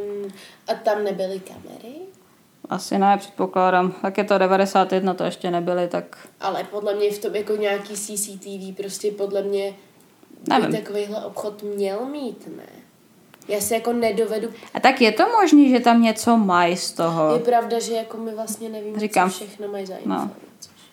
A 0.66 0.74
tam 0.74 1.04
nebyly 1.04 1.40
kamery? 1.40 1.94
Asi 2.68 2.98
ne, 2.98 3.16
předpokládám. 3.18 3.94
Tak 4.02 4.18
je 4.18 4.24
to 4.24 4.38
91, 4.38 5.14
to 5.14 5.24
ještě 5.24 5.50
nebyly, 5.50 5.88
tak... 5.88 6.28
Ale 6.40 6.64
podle 6.64 6.94
mě 6.94 7.10
v 7.10 7.18
tom 7.18 7.34
jako 7.34 7.56
nějaký 7.56 7.94
CCTV 7.94 8.76
prostě 8.76 9.10
podle 9.10 9.42
mě 9.42 9.74
Nevím. 10.48 10.70
by 10.70 10.78
takovýhle 10.78 11.24
obchod 11.24 11.62
měl 11.62 12.04
mít, 12.04 12.56
ne? 12.56 12.66
Já 13.48 13.60
si 13.60 13.74
jako 13.74 13.92
nedovedu... 13.92 14.48
A 14.74 14.80
tak 14.80 15.00
je 15.00 15.12
to 15.12 15.28
možný, 15.28 15.70
že 15.70 15.80
tam 15.80 16.02
něco 16.02 16.36
mají 16.36 16.76
z 16.76 16.92
toho. 16.92 17.34
Je 17.34 17.40
pravda, 17.40 17.78
že 17.78 17.94
jako 17.94 18.16
my 18.16 18.34
vlastně 18.34 18.68
nevíme, 18.68 19.00
Říkám, 19.00 19.30
co 19.30 19.36
všechno 19.36 19.68
mají 19.68 19.86
za 19.86 19.94
No. 20.06 20.30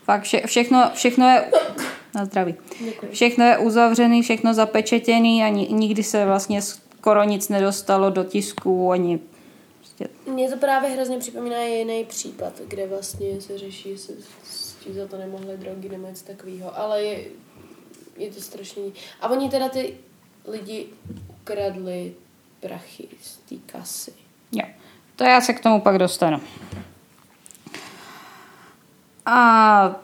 Fakt 0.04 0.24
vše, 0.24 0.42
všechno, 0.46 0.92
všechno 0.94 1.30
je 1.30 1.52
Na 2.16 2.26
zdraví. 2.26 2.56
Děkuji. 2.80 3.12
Všechno 3.12 3.46
je 3.46 3.58
uzavřený, 3.58 4.22
všechno 4.22 4.54
zapečetěný 4.54 5.44
a 5.44 5.48
ni- 5.50 5.68
nikdy 5.72 6.04
se 6.04 6.26
vlastně 6.26 6.62
skoro 6.62 7.24
nic 7.24 7.50
nedostalo 7.50 8.10
do 8.10 8.24
tisku 8.24 8.92
ani 8.92 9.20
prostě 9.78 10.08
Mně 10.32 10.50
to 10.50 10.58
právě 10.58 10.90
hrozně 10.90 11.18
připomíná 11.18 11.62
jiný 11.62 12.06
případ, 12.06 12.54
kde 12.68 12.88
vlastně 12.88 13.42
se 13.42 13.58
řeší, 13.58 13.90
jestli 13.90 14.16
ti 14.84 14.94
za 14.94 15.08
to 15.08 15.18
nemohli 15.18 15.58
drogy 15.58 15.90
nebo 15.90 16.08
něco 16.08 16.26
takového, 16.26 16.80
ale 16.80 17.04
je, 17.04 17.26
je 18.18 18.32
to 18.32 18.42
strašně... 18.42 18.84
A 19.22 19.30
oni 19.30 19.50
teda 19.50 19.70
ty 19.70 19.98
lidi 20.48 20.88
ukradli 21.30 22.14
prachy 22.60 23.08
z 23.22 23.38
té 23.38 23.56
kasy. 23.66 24.14
Jo, 24.52 24.66
to 25.16 25.24
já 25.24 25.42
se 25.42 25.54
k 25.54 25.60
tomu 25.60 25.82
pak 25.82 25.98
dostanu. 25.98 26.42
A 29.26 30.02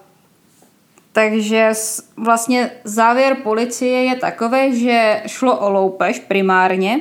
takže 1.17 1.71
vlastně 2.17 2.71
závěr 2.83 3.37
policie 3.43 4.03
je 4.03 4.15
takový, 4.15 4.79
že 4.79 5.23
šlo 5.27 5.59
o 5.59 5.69
loupež 5.69 6.19
primárně, 6.19 6.99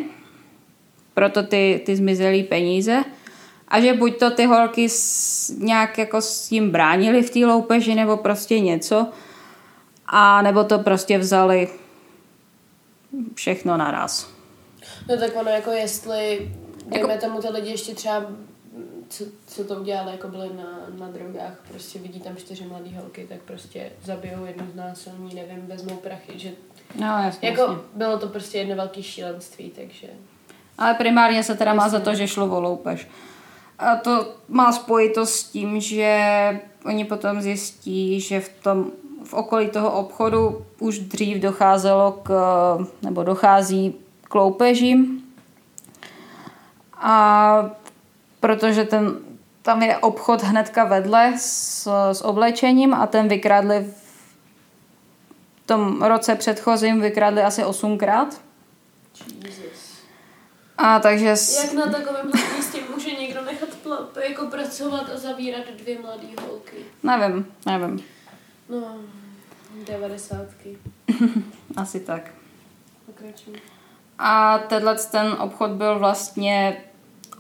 proto 1.15 1.43
ty, 1.43 1.83
ty 1.87 1.97
zmizelý 1.97 2.43
peníze, 2.43 3.05
a 3.69 3.81
že 3.81 3.93
buď 3.93 4.19
to 4.19 4.31
ty 4.31 4.45
holky 4.45 4.89
s, 4.89 5.49
nějak 5.59 5.99
jako 5.99 6.21
s 6.21 6.49
tím 6.49 6.71
bránili 6.71 7.23
v 7.23 7.31
té 7.31 7.47
loupeži, 7.47 7.95
nebo 7.95 8.17
prostě 8.17 8.61
něco, 8.61 9.07
a 10.07 10.43
nebo 10.43 10.65
to 10.65 10.79
prostě 10.79 11.19
vzali 11.19 11.69
všechno 13.35 13.77
naraz. 13.77 14.31
No 15.09 15.17
tak 15.17 15.31
ono 15.37 15.51
jako 15.51 15.71
jestli, 15.71 16.53
dejme 16.87 17.19
tomu 17.19 17.41
ty 17.41 17.49
lidi 17.49 17.71
ještě 17.71 17.95
třeba, 17.95 18.27
co, 19.09 19.25
co 19.47 19.65
to 19.65 19.75
udělali, 19.75 20.13
jako 20.13 20.29
byli 20.29 20.51
na, 20.57 20.81
na 20.99 21.09
drogách, 21.09 21.53
prostě 21.69 21.99
vidí 21.99 22.21
tam 22.21 22.37
čtyři 22.37 22.65
mladé 22.65 22.91
holky, 23.01 23.27
tak 23.29 23.39
prostě 23.41 23.91
zabijou 24.05 24.45
jednu 24.45 24.67
z 24.73 24.77
násilní, 24.77 25.35
nevím, 25.35 25.67
vezmou 25.67 25.97
prachy, 25.97 26.39
že 26.39 26.51
No, 26.95 27.07
jasně, 27.07 27.49
jako 27.49 27.61
jasně. 27.61 27.77
bylo 27.95 28.19
to 28.19 28.29
prostě 28.29 28.59
jedno 28.59 28.77
velké 28.77 29.03
šílenství, 29.03 29.71
takže... 29.71 30.07
Ale 30.79 30.95
primárně 30.95 31.43
se 31.43 31.55
teda 31.55 31.75
má 31.75 31.89
za 31.89 32.01
to, 32.01 32.15
že 32.15 32.29
šlo 32.29 32.57
o 32.57 32.61
loupež. 32.61 33.09
A 33.79 33.97
to 33.97 34.33
má 34.49 34.73
spojitost 34.73 35.35
s 35.35 35.45
tím, 35.45 35.81
že 35.81 36.21
oni 36.85 37.05
potom 37.05 37.43
zjistí, 37.43 38.21
že 38.21 38.41
v 38.41 38.49
tom 38.63 38.91
v 39.25 39.35
okolí 39.35 39.69
toho 39.71 39.93
obchodu 39.93 40.67
už 40.79 40.99
dřív 40.99 41.37
docházelo 41.39 42.13
k, 42.13 42.31
nebo 43.03 43.23
dochází 43.23 43.95
k 44.23 44.35
loupežím. 44.35 45.23
A 46.97 47.71
protože 48.47 48.85
ten, 48.85 49.17
tam 49.63 49.83
je 49.83 49.99
obchod 49.99 50.43
hnedka 50.43 50.85
vedle 50.85 51.35
s, 51.39 51.89
s 52.13 52.23
oblečením 52.25 52.95
a 52.95 53.07
ten 53.07 53.29
vykradli 53.29 53.87
v 55.63 55.67
tom 55.67 56.03
roce 56.03 56.35
předchozím 56.35 57.01
vykradli 57.01 57.43
asi 57.43 57.65
osmkrát. 57.65 58.41
Jesus. 59.45 60.01
A 60.79 60.99
takže... 60.99 61.37
s- 61.37 61.65
Jak 61.65 61.73
na 61.73 61.93
takovém 61.93 62.27
místě 62.57 62.79
může 62.95 63.11
někdo 63.11 63.43
nechat 63.45 63.69
pla- 63.85 64.21
jako 64.29 64.47
pracovat 64.47 65.11
a 65.15 65.19
zavírat 65.19 65.65
dvě 65.79 65.99
mladé 66.01 66.27
holky? 66.49 66.77
Nevím, 67.03 67.47
nevím. 67.67 68.05
No, 68.69 68.97
devadesátky. 69.87 70.79
Asi 71.77 72.01
tak. 72.01 72.31
Pokračuj. 73.07 73.55
A 74.19 74.59
tenhle 74.59 74.95
ten 75.11 75.27
obchod 75.41 75.71
byl 75.71 75.99
vlastně 75.99 76.85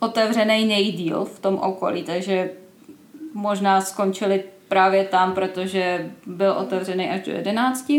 otevřený 0.00 0.64
nejdíl 0.64 1.24
v 1.24 1.40
tom 1.40 1.58
okolí, 1.58 2.02
takže 2.02 2.50
možná 3.34 3.80
skončili 3.80 4.44
právě 4.68 5.04
tam, 5.04 5.32
protože 5.32 6.10
byl 6.26 6.52
otevřený 6.52 7.10
až 7.10 7.20
do 7.20 7.32
11. 7.32 7.92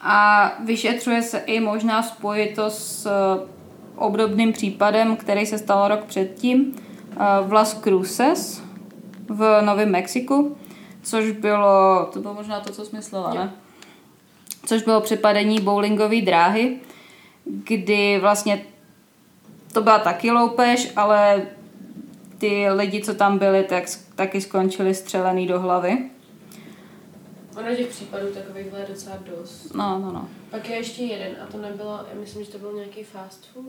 A 0.00 0.52
vyšetřuje 0.64 1.22
se 1.22 1.38
i 1.38 1.60
možná 1.60 2.02
spojitost 2.02 2.78
s 2.78 3.06
eh, 3.06 3.48
obdobným 3.96 4.52
případem, 4.52 5.16
který 5.16 5.46
se 5.46 5.58
stal 5.58 5.88
rok 5.88 6.04
předtím 6.04 6.76
eh, 7.12 7.16
v 7.42 7.52
Las 7.52 7.80
Cruces 7.80 8.62
v 9.28 9.62
Novém 9.62 9.90
Mexiku, 9.90 10.56
což 11.02 11.30
bylo, 11.30 12.08
to 12.12 12.20
bylo 12.20 12.34
možná 12.34 12.60
to, 12.60 12.72
co 12.72 12.84
jsi 12.84 12.96
myslela, 12.96 13.34
ne? 13.34 13.52
Což 14.66 14.82
bylo 14.82 15.00
přepadení 15.00 15.60
bowlingové 15.60 16.20
dráhy, 16.20 16.78
kdy 17.44 18.18
vlastně 18.20 18.62
to 19.72 19.82
byla 19.82 19.98
taky 19.98 20.30
loupež, 20.30 20.92
ale 20.96 21.42
ty 22.38 22.70
lidi, 22.70 23.02
co 23.02 23.14
tam 23.14 23.38
byli, 23.38 23.64
tak 23.64 23.84
taky 24.14 24.40
skončili 24.40 24.94
střelený 24.94 25.46
do 25.46 25.60
hlavy. 25.60 26.10
Ono 27.56 27.74
těch 27.76 27.88
případů 27.88 28.26
takovýchhle 28.26 28.80
je 28.80 28.86
docela 28.88 29.16
dost. 29.36 29.74
No, 29.74 29.98
no, 29.98 30.12
no. 30.12 30.28
Pak 30.50 30.68
je 30.68 30.76
ještě 30.76 31.02
jeden 31.02 31.32
a 31.42 31.46
to 31.46 31.58
nebylo, 31.58 32.00
já 32.14 32.20
myslím, 32.20 32.44
že 32.44 32.50
to 32.50 32.58
byl 32.58 32.72
nějaký 32.72 33.04
fast 33.04 33.46
food, 33.46 33.66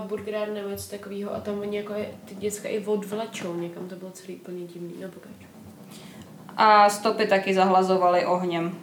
uh, 0.00 0.06
burgerár 0.06 0.48
nebo 0.48 0.68
něco 0.68 0.90
takového 0.90 1.34
a 1.34 1.40
tam 1.40 1.58
oni 1.58 1.76
jako 1.76 1.92
je, 1.92 2.10
ty 2.24 2.34
děcka 2.34 2.68
i 2.68 2.84
odvlečou 2.84 3.54
někam, 3.54 3.88
to 3.88 3.96
bylo 3.96 4.10
celý 4.10 4.36
úplně 4.36 4.66
divný, 4.66 4.94
no 5.02 5.08
pokračuj. 5.08 5.46
A 6.56 6.88
stopy 6.90 7.26
taky 7.26 7.54
zahlazovaly 7.54 8.26
ohněm. 8.26 8.78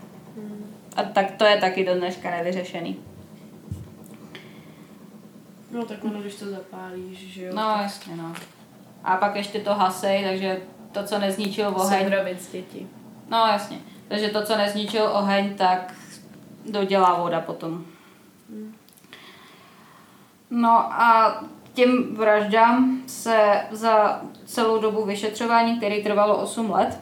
A 0.95 1.03
tak 1.03 1.31
to 1.31 1.45
je 1.45 1.57
taky 1.57 1.85
do 1.85 1.93
dneška 1.95 2.31
nevyřešený. 2.31 2.97
No 5.73 5.85
tak 5.85 6.03
ono, 6.03 6.21
když 6.21 6.35
to 6.35 6.45
zapálíš, 6.45 7.17
že 7.17 7.43
jo. 7.43 7.53
No, 7.55 7.77
jasně, 7.81 8.15
no. 8.15 8.33
A 9.03 9.17
pak 9.17 9.35
ještě 9.35 9.59
to 9.59 9.73
hasej, 9.73 10.23
takže 10.23 10.61
to, 10.91 11.03
co 11.03 11.19
nezničil 11.19 11.67
oheň, 11.75 11.99
Semravic 11.99 12.51
děti. 12.51 12.87
No 13.29 13.37
jasně. 13.37 13.77
Takže 14.07 14.29
to, 14.29 14.43
co 14.45 14.57
nezničil 14.57 15.03
oheň, 15.13 15.55
tak 15.55 15.93
dodělá 16.71 17.13
voda 17.21 17.41
potom. 17.41 17.85
No 20.49 20.93
a 20.93 21.43
těm 21.73 22.15
vraždám 22.15 23.01
se 23.07 23.61
za 23.71 24.21
celou 24.45 24.81
dobu 24.81 25.05
vyšetřování, 25.05 25.77
který 25.77 26.03
trvalo 26.03 26.37
8 26.37 26.71
let, 26.71 26.99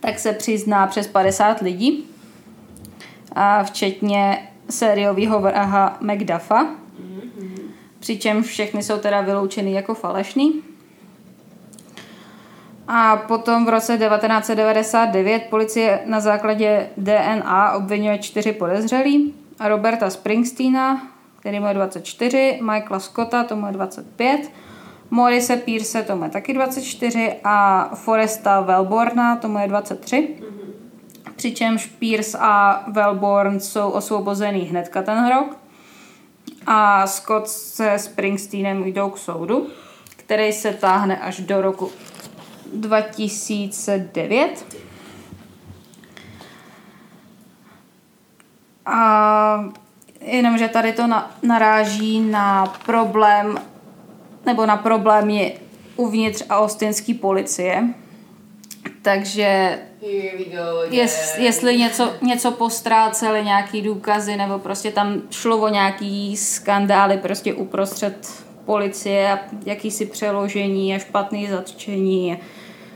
tak 0.00 0.18
se 0.18 0.32
přizná 0.32 0.86
přes 0.86 1.06
50 1.06 1.60
lidí, 1.60 2.04
a 3.32 3.64
včetně 3.64 4.48
sériového 4.70 5.40
vraha 5.40 5.98
McDuffa, 6.00 6.66
přičemž 8.06 8.46
všechny 8.46 8.82
jsou 8.82 8.98
teda 8.98 9.20
vyloučeny 9.20 9.72
jako 9.72 9.94
falešný. 9.94 10.62
A 12.88 13.16
potom 13.16 13.66
v 13.66 13.68
roce 13.68 13.98
1999 13.98 15.42
policie 15.50 16.00
na 16.04 16.20
základě 16.20 16.88
DNA 16.96 17.72
obvinuje 17.72 18.18
čtyři 18.18 18.52
podezřelí. 18.52 19.34
Roberta 19.60 20.10
Springsteena, 20.10 21.08
který 21.40 21.56
je 21.56 21.74
24, 21.74 22.58
Michaela 22.62 23.00
Scotta, 23.00 23.44
tomu 23.44 23.66
je 23.66 23.72
25, 23.72 24.50
Morise 25.10 25.56
Pierce, 25.56 26.02
tomu 26.02 26.24
je 26.24 26.30
taky 26.30 26.54
24 26.54 27.32
a 27.44 27.90
Foresta 27.94 28.60
Wellborna, 28.60 29.36
tomu 29.36 29.58
je 29.58 29.68
23. 29.68 30.36
Přičemž 31.36 31.86
Pierce 31.86 32.38
a 32.40 32.84
Wellborn 32.90 33.60
jsou 33.60 33.90
osvobozený 33.90 34.60
hnedka 34.60 35.02
ten 35.02 35.28
rok. 35.28 35.65
A 36.66 37.06
Scott 37.06 37.48
se 37.48 37.98
Springsteenem 37.98 38.84
jdou 38.84 39.10
k 39.10 39.18
soudu, 39.18 39.66
který 40.16 40.52
se 40.52 40.72
táhne 40.72 41.18
až 41.18 41.40
do 41.40 41.62
roku 41.62 41.92
2009. 42.72 44.76
A 48.86 49.70
jenomže 50.20 50.68
tady 50.68 50.92
to 50.92 51.06
na, 51.06 51.30
naráží 51.42 52.20
na 52.20 52.66
problém, 52.66 53.60
nebo 54.46 54.66
na 54.66 54.76
problémy 54.76 55.58
uvnitř 55.96 56.42
austinské 56.50 57.14
policie. 57.14 57.94
Takže 59.02 59.78
jest, 60.90 61.38
jestli 61.38 61.78
něco, 61.78 62.12
něco 62.22 62.50
postráceli, 62.50 63.44
nějaký 63.44 63.82
důkazy, 63.82 64.36
nebo 64.36 64.58
prostě 64.58 64.90
tam 64.90 65.22
šlo 65.30 65.58
o 65.58 65.68
nějaký 65.68 66.36
skandály 66.36 67.18
prostě 67.18 67.54
uprostřed 67.54 68.46
policie 68.64 69.32
a 69.32 69.38
jakýsi 69.66 70.06
přeložení 70.06 70.94
a 70.94 70.98
špatný 70.98 71.46
zatčení. 71.46 72.38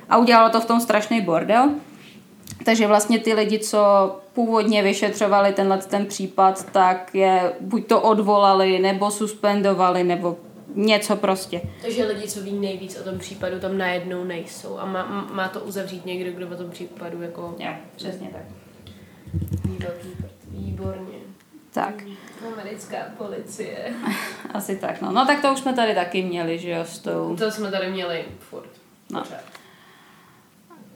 A 0.09 0.17
udělalo 0.17 0.51
to 0.51 0.61
v 0.61 0.65
tom 0.65 0.81
strašný 0.81 1.21
bordel. 1.21 1.71
Takže 2.65 2.87
vlastně 2.87 3.19
ty 3.19 3.35
lidi, 3.35 3.59
co 3.59 3.79
původně 4.33 4.83
vyšetřovali 4.83 5.53
tenhle 5.53 5.79
ten 5.79 6.07
případ, 6.07 6.67
tak 6.73 7.15
je 7.15 7.53
buď 7.61 7.87
to 7.87 8.01
odvolali, 8.01 8.79
nebo 8.79 9.11
suspendovali, 9.11 10.05
nebo 10.05 10.37
něco 10.75 11.17
prostě. 11.17 11.61
Takže 11.83 12.07
lidi, 12.07 12.29
co 12.29 12.41
ví 12.41 12.53
nejvíc 12.53 13.01
o 13.01 13.05
tom 13.05 13.19
případu, 13.19 13.61
tam 13.61 13.79
najednou 13.79 14.25
nejsou 14.25 14.79
a 14.79 14.87
má, 14.87 15.29
má 15.33 15.49
to 15.49 15.61
uzavřít 15.61 16.07
někdo, 16.07 16.33
kdo 16.33 16.49
o 16.49 16.59
tom 16.59 16.71
případu 16.71 17.23
jako... 17.23 17.55
Jo, 17.59 17.73
přesně 17.97 18.29
tak. 18.29 18.43
Výborně. 19.65 20.11
Výborně. 20.51 21.19
Tak, 21.73 21.95
Americká 22.53 22.97
policie. 23.19 23.95
asi 24.55 24.77
tak. 24.77 25.01
No. 25.01 25.13
no 25.13 25.27
tak 25.27 25.43
to 25.43 25.53
už 25.53 25.59
jsme 25.59 25.73
tady 25.73 25.95
taky 25.95 26.23
měli, 26.23 26.59
že 26.59 26.71
jo, 26.71 26.85
s 26.85 26.99
tou... 26.99 27.37
To 27.37 27.51
jsme 27.51 27.71
tady 27.71 27.91
měli 27.91 28.25
furt. 28.39 28.71
No. 29.11 29.23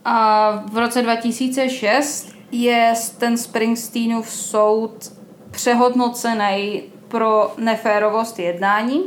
A 0.05 0.49
v 0.71 0.77
roce 0.77 1.01
2006 1.01 2.35
je 2.51 2.93
ten 3.17 3.37
Springsteenův 3.37 4.29
soud 4.29 5.11
přehodnocený 5.51 6.83
pro 7.07 7.53
neférovost 7.57 8.39
jednání, 8.39 9.03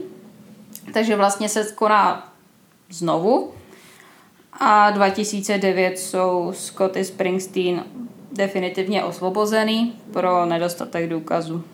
takže 0.92 1.16
vlastně 1.16 1.48
se 1.48 1.72
koná 1.74 2.32
znovu. 2.90 3.52
A 4.60 4.90
2009 4.90 5.98
jsou 5.98 6.52
Scotty 6.54 7.04
Springsteen 7.04 7.84
definitivně 8.32 9.04
osvobozený 9.04 9.92
pro 10.12 10.46
nedostatek 10.46 11.10
důkazů. 11.10 11.64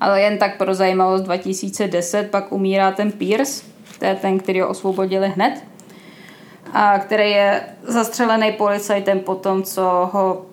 Ale 0.00 0.20
jen 0.20 0.38
tak 0.38 0.56
pro 0.56 0.74
zajímavost 0.74 1.22
2010 1.22 2.30
pak 2.30 2.52
umírá 2.52 2.92
ten 2.92 3.12
Pierce, 3.12 3.64
to 3.98 4.04
je 4.04 4.14
ten, 4.14 4.38
který 4.38 4.60
ho 4.60 4.68
osvobodili 4.68 5.28
hned, 5.28 5.64
a 6.72 6.98
který 6.98 7.30
je 7.30 7.62
zastřelený 7.82 8.52
policajtem 8.52 9.20
po 9.20 9.34
tom, 9.34 9.62
co 9.62 9.82
ho 10.12 10.46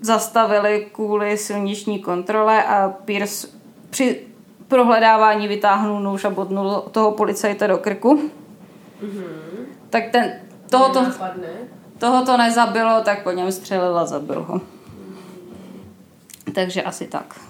zastavili 0.00 0.86
kvůli 0.92 1.36
silniční 1.36 1.98
kontrole 1.98 2.64
a 2.64 2.88
Pierce 2.88 3.48
při 3.90 4.27
prohledávání 4.68 5.48
vytáhnul 5.48 6.00
nůž 6.00 6.24
a 6.24 6.30
bodnul 6.30 6.84
toho 6.90 7.12
policajta 7.12 7.66
do 7.66 7.78
krku. 7.78 8.30
Mm-hmm. 9.02 9.24
Tak 9.90 10.10
ten, 10.10 10.32
tohoto, 10.70 11.06
toho 11.98 12.24
to 12.24 12.36
nezabilo, 12.36 13.00
tak 13.04 13.22
po 13.22 13.30
něm 13.30 13.52
střelil 13.52 13.98
a 13.98 14.06
zabil 14.06 14.42
ho. 14.42 14.60
Takže 16.54 16.82
asi 16.82 17.06
tak. 17.06 17.40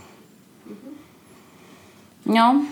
No. 2.27 2.63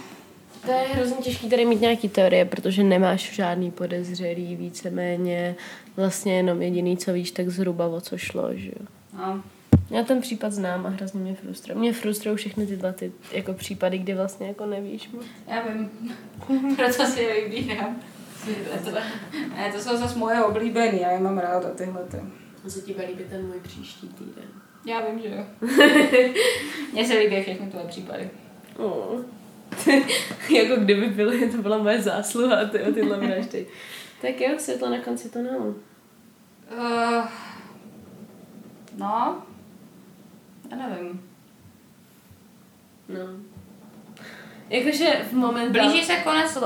To 0.67 0.73
je 0.73 0.79
hrozně 0.79 1.17
těžký 1.17 1.51
tady 1.51 1.65
mít 1.65 1.81
nějaký 1.81 2.09
teorie, 2.09 2.45
protože 2.45 2.83
nemáš 2.85 3.35
žádný 3.35 3.71
podezřelý, 3.71 4.57
víceméně 4.57 5.57
vlastně 5.97 6.37
jenom 6.37 6.63
jediný, 6.63 6.97
co 6.97 7.13
víš, 7.13 7.31
tak 7.31 7.49
zhruba 7.49 7.87
o 7.87 8.01
co 8.01 8.19
šlo, 8.19 8.49
že 8.55 8.69
jo. 8.69 8.87
No. 9.19 9.43
Já 9.91 10.03
ten 10.03 10.21
případ 10.21 10.53
znám 10.53 10.87
a 10.87 10.89
hrozně 10.89 11.21
mě 11.21 11.35
frustruje. 11.35 11.79
Mě 11.79 11.93
frustrují 11.93 12.37
všechny 12.37 12.67
tyhle 12.67 12.93
ty 12.93 13.13
jako 13.33 13.53
případy, 13.53 13.99
kdy 13.99 14.15
vlastně 14.15 14.47
jako 14.47 14.67
nevíš 14.67 15.11
moc. 15.11 15.25
Já 15.47 15.63
vím, 15.63 15.91
proto 16.77 17.07
si 17.07 17.21
je 17.21 17.49
vybírám. 17.49 18.01
Ne, 19.57 19.73
to 19.73 19.79
jsou 19.79 19.97
zase 19.97 20.19
moje 20.19 20.45
oblíbené, 20.45 20.99
já 21.01 21.11
je 21.11 21.19
mám 21.19 21.39
ráda 21.39 21.71
tyhle. 21.71 22.05
Ty. 22.11 22.17
A 22.67 22.69
co 22.69 22.81
ti 22.81 22.93
bude 22.93 23.07
líbit 23.07 23.27
ten 23.29 23.47
můj 23.47 23.61
příští 23.61 24.09
týden? 24.09 24.45
Já 24.87 25.01
vím, 25.01 25.21
že 25.21 25.29
jo. 25.29 25.45
Mně 26.93 27.07
se 27.07 27.19
líbí 27.19 27.43
všechny 27.43 27.67
tvoje 27.67 27.87
případy. 27.87 28.31
Oh. 28.77 29.21
jako 30.51 30.77
kdyby 30.77 31.07
byly, 31.07 31.51
to 31.51 31.59
byla 31.59 31.79
moje 31.79 32.03
zásluha, 32.03 32.65
ty, 32.65 32.79
tyhle 32.79 33.19
vraždy. 33.19 33.67
tak 34.23 34.41
jo, 34.41 34.49
světlo 34.59 34.91
na 34.91 34.99
konci 34.99 35.31
tunelu. 35.31 35.77
Uh, 36.79 37.25
no, 38.97 39.43
já 40.71 40.77
nevím. 40.77 41.31
No. 43.09 43.57
Jakože 44.71 45.25
v 45.31 45.33
momentě... 45.33 45.71
Blíží 45.71 46.05
se 46.05 46.17
konec 46.17 46.57
uh, 46.57 46.63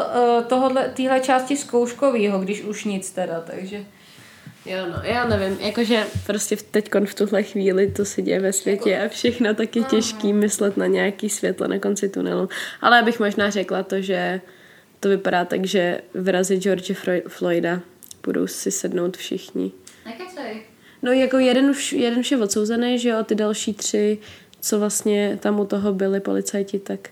tohohle, 0.46 0.88
téhle 0.88 1.20
části 1.20 1.56
zkouškovýho, 1.56 2.38
když 2.38 2.62
už 2.62 2.84
nic 2.84 3.10
teda, 3.10 3.40
takže... 3.40 3.84
Jo, 4.66 4.76
no, 4.86 5.02
já 5.02 5.28
nevím, 5.28 5.58
jakože 5.60 6.06
prostě 6.26 6.56
teď 6.56 6.90
v 7.04 7.14
tuhle 7.14 7.42
chvíli 7.42 7.90
to 7.90 8.04
se 8.04 8.22
děje 8.22 8.40
ve 8.40 8.52
světě 8.52 8.90
jako... 8.90 9.06
a 9.06 9.08
všechno 9.08 9.54
tak 9.54 9.76
je 9.76 9.82
těžký 9.82 10.32
myslet 10.32 10.76
na 10.76 10.86
nějaký 10.86 11.30
světlo 11.30 11.68
na 11.68 11.78
konci 11.78 12.08
tunelu. 12.08 12.48
Ale 12.80 12.96
já 12.96 13.02
bych 13.02 13.20
možná 13.20 13.50
řekla 13.50 13.82
to, 13.82 14.00
že 14.00 14.40
to 15.00 15.08
vypadá 15.08 15.44
tak, 15.44 15.64
že 15.64 16.00
vyrazit 16.14 16.62
George 16.62 16.92
Floyda 17.28 17.80
budou 18.24 18.46
si 18.46 18.70
sednout 18.70 19.16
všichni. 19.16 19.72
Nekecej. 20.06 20.62
No 21.02 21.12
jako 21.12 21.38
jeden 21.38 21.70
už, 21.70 21.92
jeden 21.92 22.18
už 22.18 22.30
je 22.30 22.38
odsouzený, 22.38 22.98
že 22.98 23.08
jo, 23.08 23.24
ty 23.24 23.34
další 23.34 23.74
tři, 23.74 24.18
co 24.60 24.78
vlastně 24.78 25.38
tam 25.42 25.60
u 25.60 25.66
toho 25.66 25.94
byli 25.94 26.20
policajti, 26.20 26.78
tak 26.78 27.10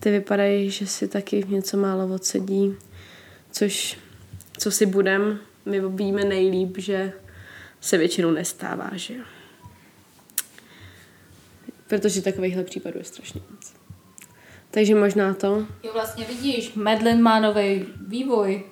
ty 0.00 0.10
vypadají, 0.10 0.70
že 0.70 0.86
si 0.86 1.08
taky 1.08 1.44
něco 1.48 1.76
málo 1.76 2.14
odsedí, 2.14 2.74
což, 3.52 3.98
co 4.58 4.70
si 4.70 4.86
budem, 4.86 5.38
my 5.66 5.80
víme 5.88 6.24
nejlíp, 6.24 6.78
že 6.78 7.12
se 7.80 7.98
většinou 7.98 8.30
nestává, 8.30 8.90
že 8.94 9.14
jo. 9.14 9.24
Protože 11.86 12.22
takovýchhle 12.22 12.64
případů 12.64 12.98
je 12.98 13.04
strašně 13.04 13.40
moc. 13.50 13.72
Takže 14.70 14.94
možná 14.94 15.34
to. 15.34 15.66
Jo, 15.82 15.90
vlastně 15.92 16.24
vidíš, 16.24 16.74
Medlin 16.74 17.22
má 17.22 17.40
nový 17.40 17.86
vývoj. 18.06 18.62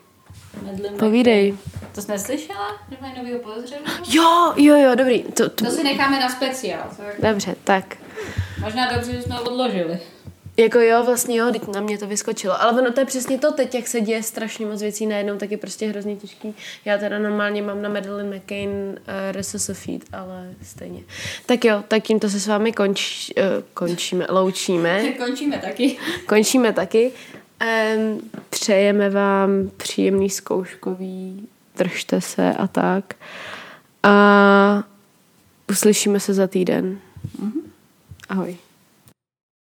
Medlin 0.63 0.93
Povídej. 0.99 1.57
To 1.99 2.03
jsi 2.03 2.11
neslyšela? 2.11 2.81
Že 2.91 2.97
mají 3.01 3.13
novýho 3.19 3.39
podezřelého? 3.39 3.87
Jo, 4.09 4.53
jo, 4.57 4.77
jo, 4.77 4.95
dobrý. 4.95 5.23
To, 5.23 5.51
to... 5.51 5.65
to 5.65 5.71
si 5.71 5.85
necháme 5.85 6.21
na 6.21 6.29
speciál. 6.29 6.91
Tak? 6.97 7.31
Dobře, 7.31 7.57
tak. 7.65 7.97
Možná 8.61 8.93
dobře, 8.93 9.13
že 9.13 9.23
jsme 9.23 9.41
odložili. 9.41 10.01
Jako 10.57 10.79
jo, 10.79 11.05
vlastně 11.05 11.37
jo, 11.37 11.51
teď 11.53 11.69
na 11.75 11.81
mě 11.81 11.99
to 11.99 12.07
vyskočilo. 12.07 12.63
Ale 12.63 12.83
ono 12.83 12.93
to 12.93 13.01
je 13.01 13.07
přesně 13.07 13.39
to 13.39 13.53
teď, 13.53 13.75
jak 13.75 13.89
se 13.89 14.01
děje 14.01 14.23
strašně 14.23 14.67
moc 14.67 14.83
věcí 14.83 15.07
najednou, 15.07 15.37
tak 15.37 15.51
je 15.51 15.57
prostě 15.57 15.87
hrozně 15.89 16.17
těžký. 16.17 16.55
Já 16.85 16.99
teda 16.99 17.19
normálně 17.19 17.63
mám 17.63 17.83
na 17.83 17.89
Madeline 17.89 18.37
McCain 18.37 18.71
uh, 18.71 18.97
Resuscifeed, 19.33 20.03
ale 20.13 20.55
stejně. 20.63 21.01
Tak 21.47 21.65
jo, 21.65 21.85
tak 21.89 22.03
tímto 22.03 22.31
se 22.31 22.41
s 22.41 22.47
vámi 22.47 22.73
konč, 22.73 23.31
uh, 23.37 23.45
končíme, 23.75 24.27
loučíme. 24.29 25.13
končíme 25.19 25.59
taky. 25.59 25.97
končíme 26.27 26.73
taky. 26.73 27.13
Um, 27.97 28.31
přejeme 28.51 29.11
vám 29.11 29.51
příjemný 29.77 30.31
zkouškový, 30.31 31.49
držte 31.79 32.21
se 32.21 32.53
a 32.53 32.67
tak. 32.67 33.15
A 34.03 34.83
uslyšíme 35.71 36.21
se 36.21 36.35
za 36.35 36.47
týden. 36.47 36.99
Mm-hmm. 37.43 37.63
Ahoj. 38.29 38.57